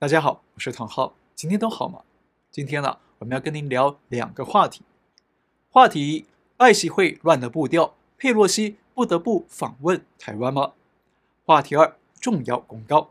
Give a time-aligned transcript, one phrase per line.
[0.00, 2.00] 大家好，我是唐浩，今天都好吗？
[2.50, 4.80] 今天呢，我们要跟您聊两个话题。
[5.68, 6.24] 话题一：
[6.56, 10.72] 爱习会乱了步调，佩洛西不得不访问台湾吗？
[11.44, 13.10] 话题二：重要公告。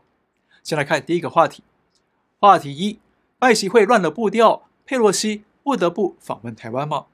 [0.64, 1.62] 先来看第一个话题。
[2.40, 2.98] 话题一：
[3.38, 7.06] 爱习会乱了步调，佩洛西不得不访问台湾吗？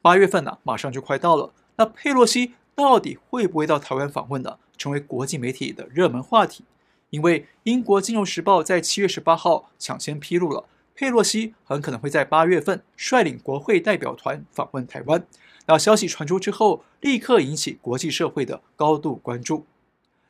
[0.00, 4.58] 八月份呢，马上就快到了，那佩洛西到底会不会到台湾访问呢？
[4.78, 6.64] 成为国际媒体的热门话题。
[7.10, 10.64] 因为英国《金融时报》在七月十八号抢先披露了。
[10.94, 15.24] 佩洛西很可能会在八月份率领国会代表团访问台湾。
[15.66, 19.64] 那消息传出之后，立刻引起国际社会的高度关注。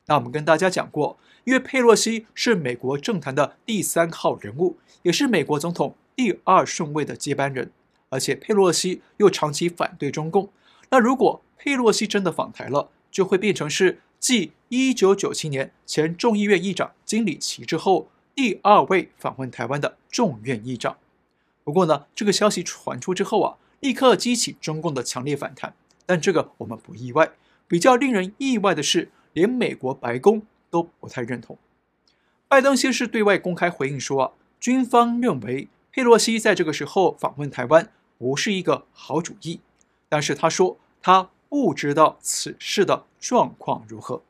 [0.05, 7.71] 那我们跟大家讲过，因为佩洛西是美国政坛的第三号人物，也是美国总统第二顺位的接班人，
[8.09, 10.49] 而且佩洛西又长期反对中共。
[10.91, 18.09] 那如果佩洛西真的访台了，就会变成是继一九九七年前众议院议长金里奇之后。
[18.35, 20.95] 第二位访问台湾的众院议长，
[21.65, 25.73] 不过呢，这个消息传出之后啊，立刻激起中共的强烈反弹。
[26.05, 27.33] 但这个我们不意外。
[27.67, 31.57] 比较令人意外的是，连美国白宫都不太认同。
[32.47, 39.59] 拜登先是对外公开回应说啊，军方认为佩洛西在这个时候访问台湾不是一个好主意。
[40.07, 44.21] 但是他说他不知道此事的状况如何。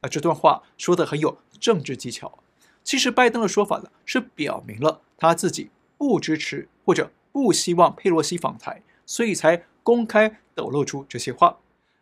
[0.00, 2.38] 那这段话说得很有政治技巧。
[2.82, 11.58] 其实，拜登的说法呢，是表明了他自己不支持或者不希望佩洛西访台，所以才公开抖露出这些话。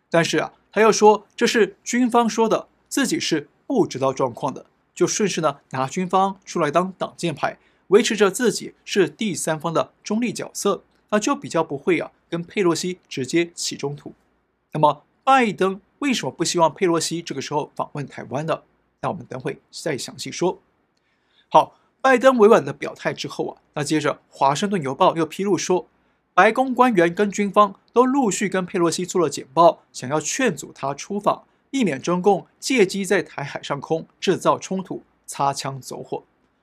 [0.08, 14.14] 但是啊，他又说这是军方说的，自己是不知道状况的，就顺势呢拿军方出来当挡箭牌，维持着自己是第三方的中立角色，那就比较不会啊跟佩洛西直接起冲突。
[14.72, 18.62] 那么，拜登为什么不希望佩洛西这个时候访问台湾呢？
[19.00, 20.60] 那我们等会再详细说。
[21.48, 25.86] 好，拜登委婉的表态之后啊，那接着《华盛顿邮报》又披露说，
[26.34, 36.22] 白宫官员跟军方都陆续跟佩洛西做了简报，想要劝阻他出访，避免中共借机在台海上空制造冲突、擦枪走火。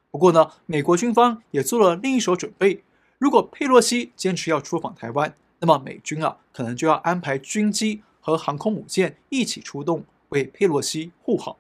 [0.10, 2.84] 不过呢，美国军方也做了另一手准备，
[3.20, 11.56] 如果佩洛西坚持要出访台湾，那么美军啊，可能就要安排军机和航空母舰一起出动，为佩洛西护航。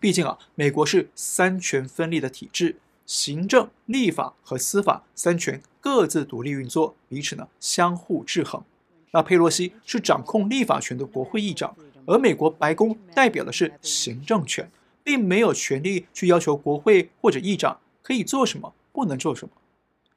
[0.00, 8.64] 毕竟啊，美国是三权分立的体制，行政、立法和司法三权各自独立运作，彼此呢相互制衡。
[9.10, 11.76] 那佩洛西是掌控立法权的国会议长，
[12.06, 14.70] 而美国白宫代表的是行政权，
[15.04, 19.52] 并没有权利去要求国会或者议长可以做什么，不能做什么。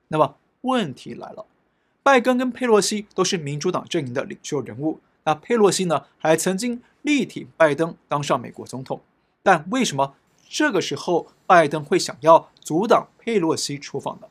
[0.07, 1.45] 那么问题来了，
[2.01, 9.01] 拜登跟佩洛西都是民主党阵营的领袖人物，那佩洛西呢还曾经力挺拜登当上美国总统。
[9.43, 10.15] 但为什么
[10.49, 14.27] 这个时候拜登会想要阻挡佩洛西出访呢？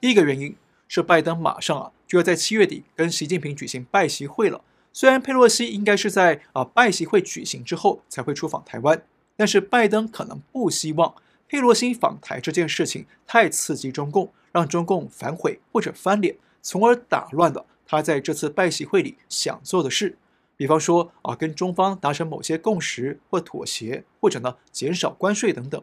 [0.00, 0.56] 第一个原因
[0.88, 4.62] 是拜登马上啊就要在七月底跟习近平举行拜习会了。
[4.92, 9.00] 虽然佩洛西应该是在啊拜习会举行之后才会出访台湾，
[9.36, 11.14] 但是拜登可能不希望
[11.46, 20.16] 佩洛西访台这件事情太刺激中共，让中共反悔或者翻脸，从而打乱了他在这次拜习会里想做的事。
[20.56, 25.82] 比方说啊，跟中方达成某些共识或妥协，或者呢减少关税等等。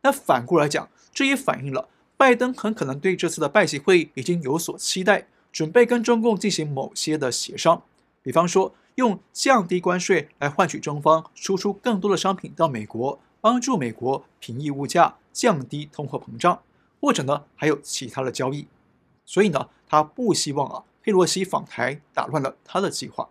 [0.00, 7.82] 那反过来讲，这也反映了拜登很可能对这次的拜习会已经有所期待，准备跟中共进行某些的协商。
[8.22, 16.62] 比方说，用降低关税来换取中方输出更多的商品到美国，帮助美国平抑物价、降低通货膨胀，
[16.98, 18.66] 或者呢还有其他的交易。
[19.26, 23.28] 所以呢，他不希望啊佩洛西访台打乱了他的计划。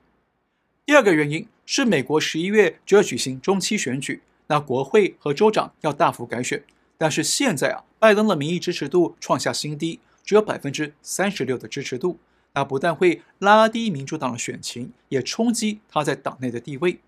[0.86, 6.64] 第二个原因是，美国十一月就要举行中期选举，那国会和州长要大幅改选。
[6.98, 12.20] 但是现在啊，拜登的民意支持度创下新低，只有百分之三十六的支持度。
[12.54, 17.00] 那不但会拉低民主党的选情，也冲击他在党内的地位。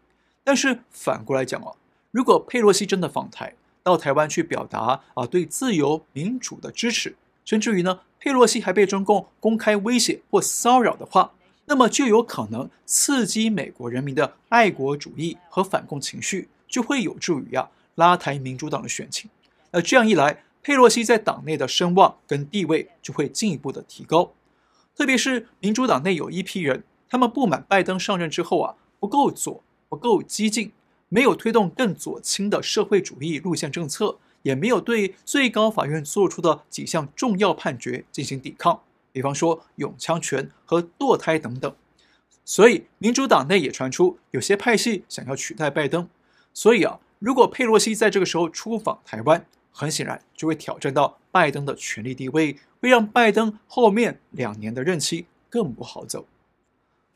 [0.44, 1.76] 但是反过来讲哦，
[2.12, 3.54] 如果佩洛西真的访台，
[3.84, 11.34] 到台湾去表达啊对自由民主的支持，甚至于呢，佩洛西还被中共公开威胁或骚扰的话，
[11.66, 19.30] 那么就有可能刺激美国人民的爱国主义和反共情绪，就会有助于啊拉抬民主党的选情。
[19.72, 24.34] 那这样一来，佩洛西在党内的声望跟地位就会进一步的提高。
[24.96, 30.72] 特别是民主党内有一批人，他们不满拜登上任之后啊不够左、不够激进，
[31.10, 38.80] 没有推动更左倾的社会主义路线政策，也没有对最高法院做出的几项重要判决进行抵抗。
[39.12, 41.76] 比方说，永枪权和堕胎等等，
[42.44, 46.08] 所以民主党内也传出有些派系想要取代拜登。
[46.54, 56.26] 所以啊，如果佩洛西在这个时候出访台湾，很显然就会挑战到拜登的权力地位，会让拜登后面两年的任期更不好走。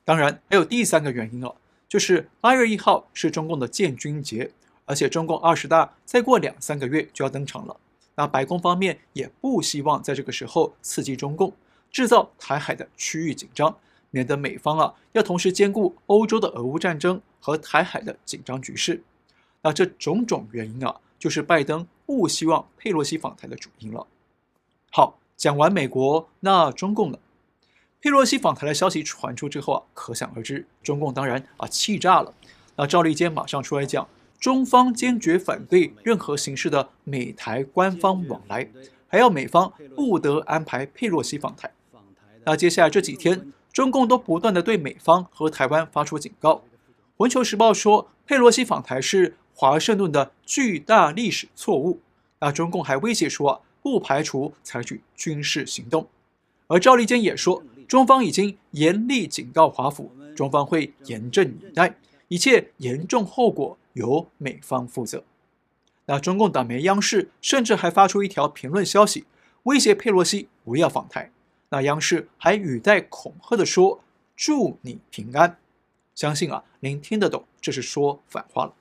[0.05, 1.55] 当然，还有第三个原因哦，
[1.89, 4.51] 就是八月一号是中共的建军节，
[4.87, 7.77] 而且中共二十大再过两三个月就要登场了。
[8.15, 11.53] 那白宫方面也不希望在这个时候刺激中共，
[11.91, 13.77] 制造台海的区域紧张，
[14.09, 19.03] 免得美方啊要同时兼顾欧洲的俄乌战争和台海的紧张局势。
[19.61, 24.07] 那这种种原因啊，就是拜登不希望佩洛西访台的主因了。
[24.91, 27.19] 好，讲完美国，那中共呢？
[27.99, 32.33] 佩洛西访台的消息传出之后啊，可想而知，中共当然啊气炸了。
[32.75, 34.07] 那赵立坚马上出来讲，
[34.39, 38.69] 中方坚决反对任何形式的美台官方往来，
[39.07, 41.71] 还要美方不得安排佩洛西访台。
[42.45, 46.53] 那接下来这几天，中共都不断地对美方和台湾发出警告。
[47.17, 51.99] 《环球时报》说，佩洛西访台是华盛顿的巨大历史错误。
[52.39, 56.07] 那中共还威胁说，不排除采取军事行动。
[56.67, 57.63] 而赵立坚也说。
[57.87, 61.95] 中方已经严厉警告华府，中方会严阵以待，
[62.27, 65.23] 一切严重后果由美方负责。
[66.05, 69.25] 那中共党媒央视甚至还发出一条评论消息，
[69.63, 71.31] 威胁佩洛西不要访台。
[71.69, 74.01] 那央视还语带恐吓地说
[74.37, 75.57] ：“祝你平安。”
[76.15, 78.73] 相信啊，您听得懂，这是说反话了。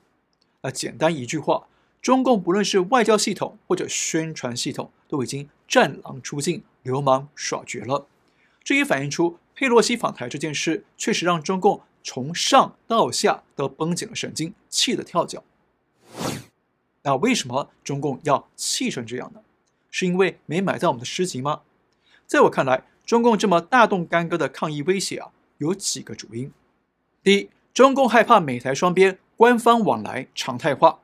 [0.62, 1.66] 那简单一句话，
[2.00, 8.06] 中共不论是外交系统或者宣传系统，都已经战狼出境，流氓耍绝了。
[8.62, 15.43] 这也反映出佩洛西访台这件事，确实让中共从上到下都绷紧了神经，气得跳脚。
[17.03, 19.41] 那为什么中共要气成这样呢？
[19.91, 21.62] 是因为没买到我们的诗集吗？
[22.25, 26.53] 在我看来，中共这么大动干戈的抗议威胁啊，有几个主因。
[27.25, 31.00] 第一，中共害怕美台双边官方往来常态化。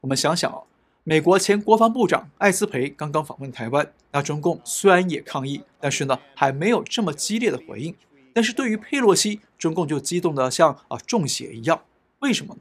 [0.00, 0.62] 我们想想啊。
[1.04, 7.94] 美国前国防部长艾斯培刚刚访问台湾，那中共虽然也抗议，但是呢还没有这么激烈的回应。
[8.32, 11.82] 但是对于佩洛西，中共就激动得像啊中邪一样。
[12.20, 12.60] 为什么呢？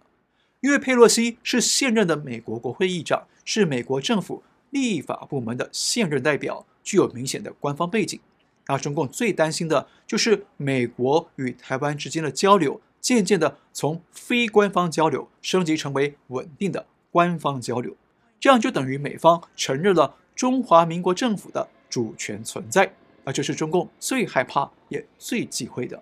[0.61, 8.19] 因为佩洛西是现任的美国国会议长，是美国政府立法部门的现任代表，具有明显的官方背景。
[8.67, 17.95] 那中共最担心的就是美国与台湾之间的交流，渐渐的从非官方交流升级成为稳定的官方交流。
[18.39, 26.01] 这样就等于美方承认了中华民国政府的主权存在，而这是中共最害怕也最忌讳的。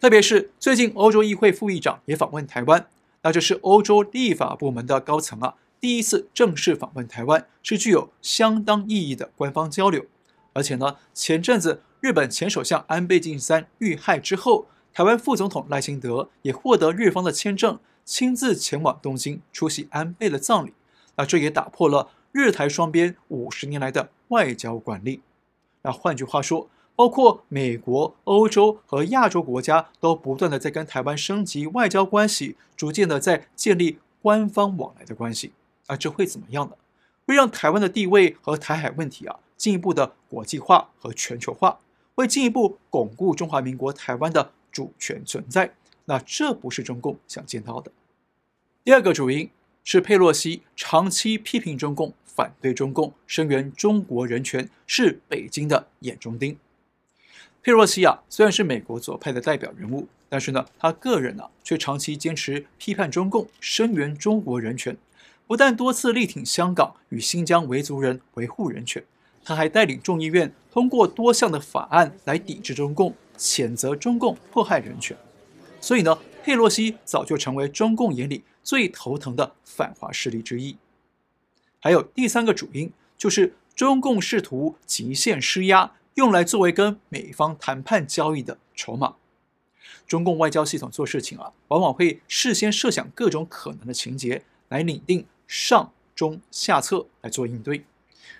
[0.00, 2.86] 特别是最近欧洲议会副议长也访问台湾，
[3.22, 10.04] 那这是欧洲立法部门的高层啊第一次正式访问台湾，是具有相当意义的官方交流。
[10.52, 20.74] 而且呢，前阵子日本前首相安倍晋三遇害之后，台湾副总统赖清德也获得日方的签证，亲自前往东京出席安倍的葬礼。
[21.16, 25.20] 那这也打破了日台双边五十年来的外交惯例。
[25.82, 35.52] 那换句话说，包括美国、欧洲和亚洲国家都不断的在跟台湾升级外交关系，逐渐的在建立官方往来的关系。
[35.88, 36.76] 那这会怎么样呢？
[37.26, 41.78] 会让台湾的地位和台海问题啊进一步的国际化和全球化，
[42.14, 45.72] 会进一步巩固中华民国台湾的主权存在。
[46.04, 47.90] 那这不是中共想见到的。
[48.84, 49.48] 第二个主因。
[49.84, 56.56] 是佩洛西长期批评中共、反对中共、声援中国人权，是北京的眼中钉。
[57.62, 64.96] 佩洛西啊，虽然是美国左派的代表人物，但是呢，他个人呢、却长期坚持批判中共、声援中国人权。
[65.46, 69.04] 不但多次力挺香港与新疆维族人维护人权，
[69.44, 75.16] 他还带领众议院通过多项的法案来抵制中共、谴责中共迫害人权。
[75.80, 76.16] 所以呢，
[76.50, 78.42] 佩洛西早就成为中共眼里。
[78.64, 80.76] 最头疼的反华势力之一，
[81.78, 89.14] 还有第三个主因，就是中共试图极限施压，用来作为跟美方谈判交易的筹码。
[90.08, 97.84] 中共外交系统做事情啊，往往会事先设想各种可能的情节，来拟定上中下策来做应对。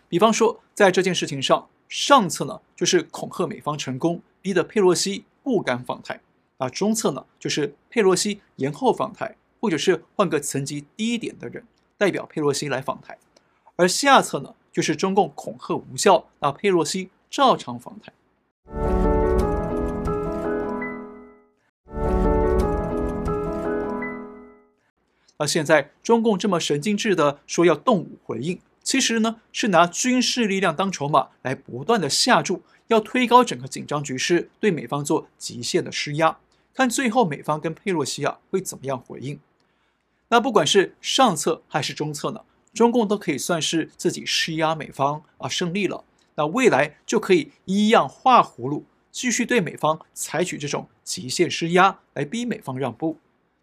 [0.09, 6.17] 比方说，在这件事情上，上策呢就是恐吓美方成功，逼得佩洛西不敢访台；
[6.61, 9.35] 那中策呢就是佩洛西延后访台。
[9.63, 11.63] 或者是换个层级低一点的人
[11.99, 13.19] 代表佩洛西来访台，
[13.77, 18.11] 而下策呢，就是中共恐吓无效，那佩洛西照常访台。
[25.37, 36.39] 那现在中共这么神经质的说要动武回应，其实呢是拿军事力量当筹码来不断的下注，要推高整个紧张局势，对美方做极限的施压，
[36.73, 39.39] 看最后美方跟佩洛西啊会怎么样回应。
[40.29, 42.41] 那不管是上策还是中策呢，
[42.73, 46.05] 中共都可以算是自己施压美方啊胜利了，
[46.37, 53.19] 那未来就可以一样画葫芦，继续对美方采取这种极限施压来逼美方让步。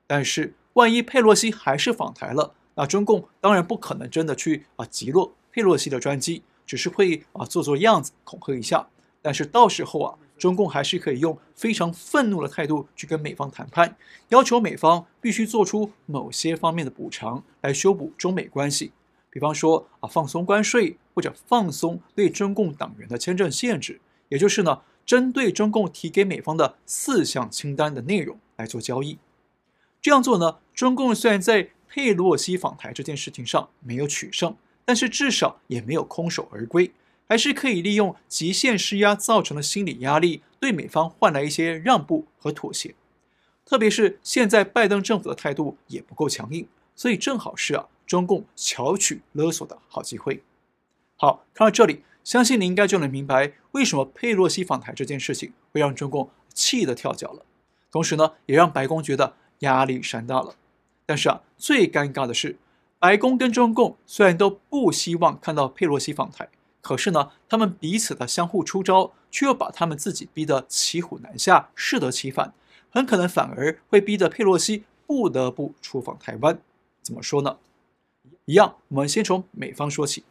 [0.06, 8.88] 但是万一佩洛西还是访台了，那中共当然不可能真的去啊击落佩洛西的专机，只是会啊做做样子恐吓一下。
[9.22, 10.20] 但是到时候啊。
[10.38, 13.96] 中共还是可以用非常愤怒的态度去跟美方谈判，
[14.30, 18.92] 要求美方必须做出某些方面的补偿来修补中美关系，
[19.30, 29.18] 比方说啊放松关税或者放松对中共党员的签证限制，也就是呢针对中共提给美方的四项清单的内容来做交易。
[30.02, 36.92] 这样做呢，中共虽然在佩洛西访台这件事情上没有取胜，但是至少也没有空手而归。
[37.28, 42.96] 还是可以利用极限施压造成的心理压力，对美方换来一些让步和妥协。
[43.66, 50.42] 特别是现在拜登政府的态度也不够强硬，所以正好是啊中共巧取勒索的好机会。
[51.18, 57.44] 好，看到这里，相信你应该就能明白为什么佩洛西访台这件事情会让中共气得跳脚了，
[57.92, 60.56] 同时呢，也让白宫觉得压力山大了。
[61.06, 62.58] 但是啊，最尴尬的是，
[63.00, 66.48] 白宫跟中共虽然都不希望看到佩洛西访台。
[66.88, 72.54] 可是呢，他们彼此的相互出招，却又把他们自己逼得骑虎难下，适得其反，
[72.90, 76.58] 很可能反而会逼得佩洛西不得不出访台湾。
[77.02, 77.58] 怎么说呢？
[78.46, 80.24] 一样，我们先从美方说起。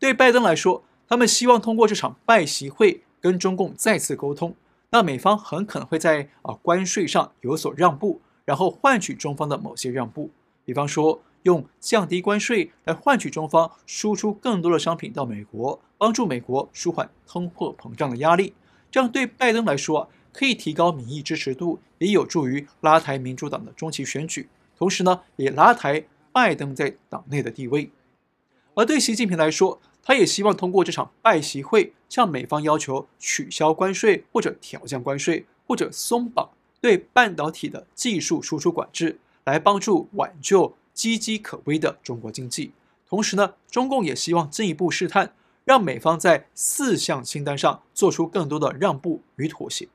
[0.00, 4.56] 对拜登来说，他们希望通过这场拜习会跟中共再次沟通。
[4.90, 10.32] 那美方很可能会在啊关税上有所让步，然后换取中方的某些让步，
[10.64, 11.22] 比方说。
[11.46, 18.52] 用降低关税来换取中方输出更多的商品到美国，帮助美国舒缓通货膨胀的压力。
[18.90, 27.90] 这样对拜登来说，可以提高民意支持度，也有助于拉抬民主党的中期选举，同时呢，也拉抬拜登在党内的地位。
[28.74, 36.50] 而对习近平来说，他也希望通过这场拜习会，向美方要求取消关税或者调降关税，或者松绑
[36.80, 40.74] 对半导体的技术输出管制，来帮助挽救。
[40.96, 42.72] 岌岌可危的中国经济，
[43.06, 45.34] 同时呢，中共也希望进一步试探，
[45.64, 49.86] 让美方在四项清单上做出更多的让步与妥协。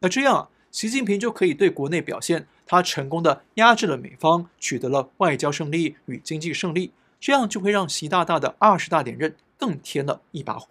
[0.00, 10.68] 那这样啊，习近平就可以对国内表现他成功的压制了美方，取得了外交胜利与经济胜利，这样就会让习大大的二十大连任更添了一把火。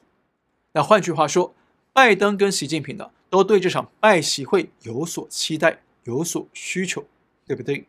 [0.74, 1.54] 那换句话说，
[1.92, 7.04] 拜登跟习近平呢，都对这场拜习会有所期待，有所需求，
[7.48, 7.86] 对不对？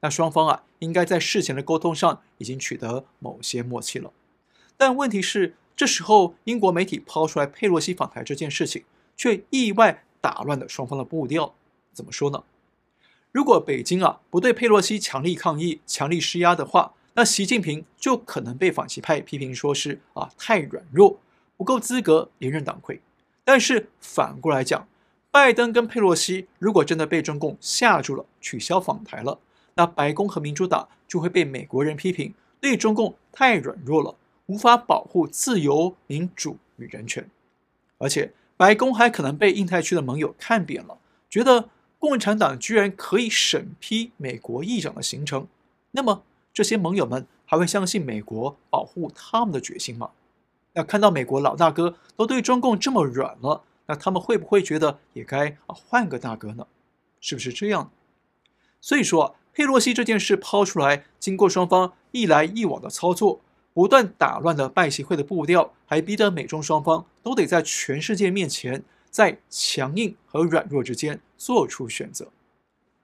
[0.00, 4.12] 那双方啊，应该在事前的沟通上已经取得某些默契了。
[4.76, 8.84] 但问题是，这时候英国媒体抛出来佩洛西访台这件事情，
[9.16, 11.54] 却意外打乱了双方的步调。
[11.92, 12.44] 怎么说呢？
[13.32, 21.18] 如果北京啊不对佩洛西强力抗议、强力施压的话，那习近平就可能被反其派批评说是啊太软弱，
[21.56, 23.00] 不够资格连任党魁。
[23.44, 24.86] 但是反过来讲，
[25.30, 29.38] 拜登跟佩洛西如果真的被中共吓住了，取消访台了。
[29.78, 34.16] 那白宫和民主党就会被美国人批评，对中共太软弱了，
[34.46, 37.30] 无法保护自由、民主与人权。
[37.98, 40.98] 而且，白宫还可能被印太区的盟友看扁了，
[41.30, 41.68] 觉得
[42.00, 45.46] 共产党居然可以审批美国议长的行程。
[45.92, 50.10] 那么，这些盟友们还会相信美国保护他们的决心吗？
[50.72, 56.66] 那看到美国老大哥都对中共这么软了，那他们会不会觉得也该换个大哥呢？
[57.20, 57.92] 是不是这样？
[58.80, 59.36] 所以说。
[59.58, 63.40] 佩洛西这件事抛出来，经过双方一来一往的操作，
[63.74, 72.28] 不断打乱了拜习会的步调，还逼得美中双方都得在全世界面前，在强硬和软弱之间做出选择。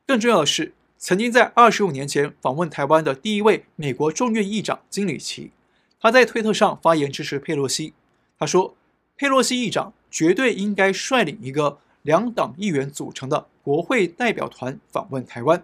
[0.07, 5.51] 更重要的是，曾经在二十五年前访问台湾的第一位美国众议院议长金里奇，
[5.99, 7.95] 他在推特上发言支持佩洛西。
[8.39, 8.77] 他说
[9.19, 15.61] ：“佩洛西议长绝对应该率领一个两党议员组成的国会代表团访问台湾。”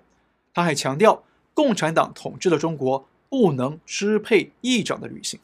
[0.53, 1.23] 他还强调，
[1.55, 5.39] 共产党统治的中国不能支配议长的旅行。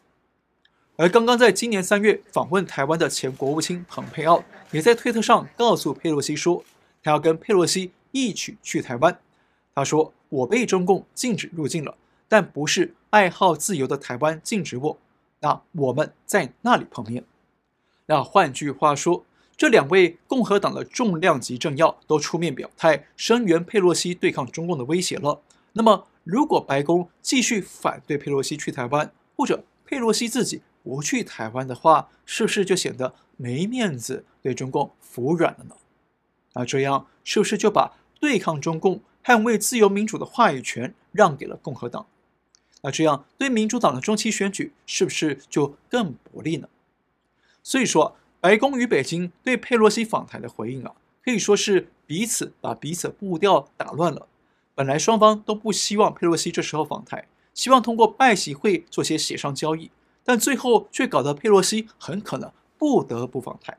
[0.97, 6.65] 而刚刚在今年三月访问台湾的前国务卿蓬佩奥，也在推特上告诉佩洛西说，
[7.03, 9.19] 他要跟佩洛西一起去台湾。
[9.75, 11.95] 他说：“我被中共禁止入境了，
[12.29, 14.99] 但不是爱好自由的台湾禁止我。
[15.41, 17.23] 那我们在那里碰面。”
[18.07, 25.41] 那换句话说，这两位共和党的重量级政要都出面表态，声援佩洛西对抗中共的威胁了。
[25.73, 35.75] 那么，如果白宫继续反对佩洛西去台湾，或者佩洛西自己不去台湾的话，是不是就显得没面子，对中共服软了呢？
[36.53, 42.07] 那这样是不是就把对抗中共、捍卫自由民主的话语权让给了共和党？
[42.83, 46.69] 那这样对民主党的中期选举是不是就更不利呢？
[47.63, 48.17] 所以说，
[48.47, 54.29] 白宫与北京对佩洛西访台的回应啊，可以说是彼此把彼此步调打乱了。
[54.73, 59.91] 本来双方都不希望佩洛西这时候访台，希望通过拜习会做些协商交易，
[60.23, 63.77] 但最后却搞得佩洛西很可能不得不访台。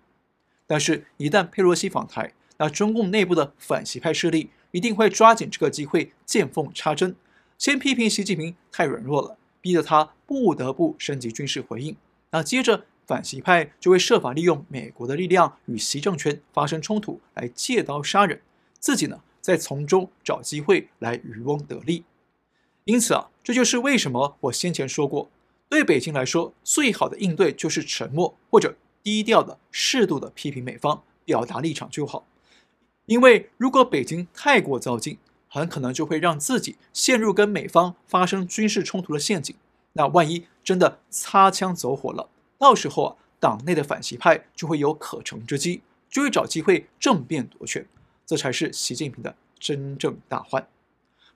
[0.66, 7.16] 但是，一旦佩洛西访台，那中共内部的反习派势力一定会抓紧这个机会见缝插针，
[7.58, 11.96] 先批评习近平太软弱了，逼得他不得不升级军事回应。
[12.32, 18.42] 那接着反习派就会设法利用美国的力量与习政权发生冲突，来借刀杀人，
[18.80, 22.04] 自己呢，再从中找机会来渔翁得利，
[22.84, 25.30] 因此啊，这就是为什么我先前说过，
[25.70, 32.28] 对北京来说，最好的应对就是沉默或者低调的、适度的批评美方，表达立场就好。
[33.06, 39.56] 因为如果北京太过躁进，很可能就会让自己陷入跟美方发生军事冲突的陷阱。
[39.94, 47.86] 那万一真的擦枪走火了，到时候啊，党内的反习派就会有可乘之机，就会找机会政变夺权。
[48.26, 50.68] 这才是习近平的真正大患。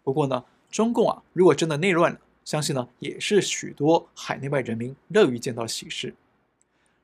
[0.03, 6.15] 不过呢，中共啊，如果真的内乱了，相信呢，也是许多海内外人民乐于见到的喜事。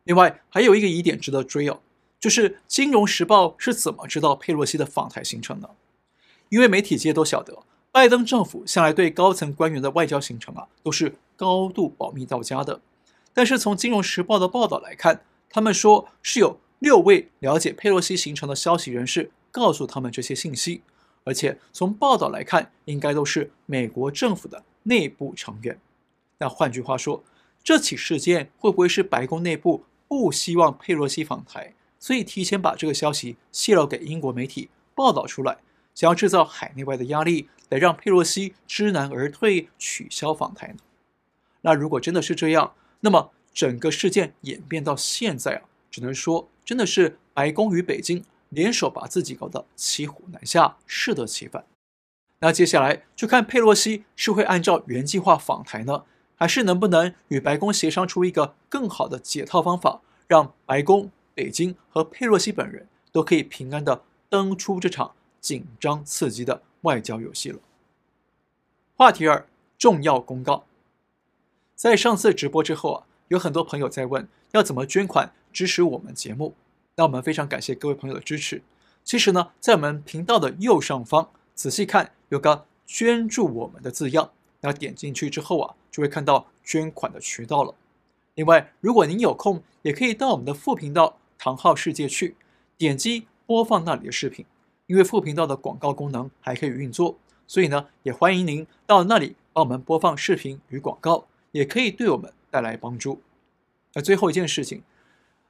[0.04, 1.80] 另外，还有一个疑点值得追哦，
[2.20, 5.70] 就是《金融时报》是怎么知道佩洛西的访台行程呢？
[6.50, 12.82] 因为媒体界都晓得，拜登政府向来对高层官员的外交行程啊，都是高度保密到家的。
[13.38, 19.30] 但是从《金融时报》的报道来看，他们说是有六位了解佩洛西行程的消息人士。
[19.52, 20.82] 告诉他们这些信息，
[21.24, 25.80] 而且从报道来看，应该都是美国政府的内部成员。
[26.40, 27.24] 那换句话说，
[27.64, 35.58] 这起事件会不会是白宫内部不希望佩洛西访台，所以提前把这个消息泄露给英国媒体报道出来，
[35.94, 40.80] 想要制造海内外的压力，来让佩洛西知难而退，取消访台呢？
[41.62, 42.74] 那如果真的是这样，
[43.08, 48.22] 那么整个事件演变到现在啊，只能说真的是白宫与北京。
[48.50, 51.66] 联手把自己搞得骑虎难下，适得其反。
[52.40, 56.04] 那接下来就看佩洛西是会按照原计划访台呢，
[56.36, 67.60] 还是能不能与白宫协商出一个更好的解套方法，让白宫、北京和佩洛西本人都可以平安地登出这场紧张刺激的外交游戏了。
[68.98, 70.66] 话题二：重要公告。
[71.78, 76.56] 在上次直播之后啊，有很多朋友在问要怎么捐款支持我们节目。
[76.96, 78.64] 那我们非常感谢各位朋友的支持。
[79.04, 87.76] 其实呢，在我们频道的右上方，仔细看有个“捐助我们”的字样，那点进去之后啊，就会看到捐款的渠道了。
[88.34, 92.36] 另外，如果您有空，也可以到我们的副频道“唐浩世界”去
[92.76, 94.44] 点击播放那里的视频，
[94.88, 103.20] 因为副频道的广告功能还可以运作，所以呢，也欢迎您到那里帮我们播放视频与广告，也可以对我们带来帮助。
[103.94, 104.84] 那最后一件事情。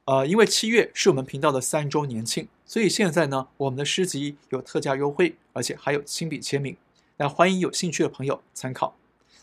[0.06, 6.74] 呃，因为七月是我们频道的三周年庆，所以现在呢，我们的诗集有特价优惠，而且还有亲笔签名。
[7.18, 8.96] 那欢迎有兴趣的朋友参考。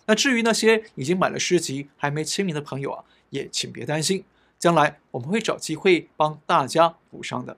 [0.08, 4.23] 那至于那些已经买了诗集还没签名的朋友啊，也请别担心，
[4.58, 7.56] 将来我们会找机会帮大家补上的。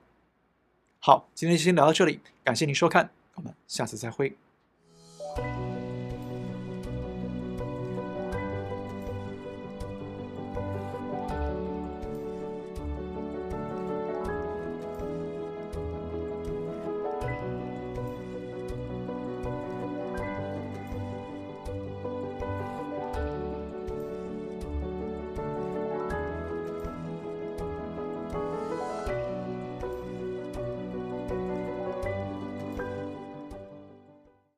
[1.00, 4.47] 好，今天就先聊到这里，感谢您收看，我们下次再会。